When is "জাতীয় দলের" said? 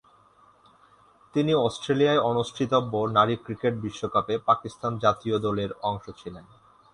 4.99-5.71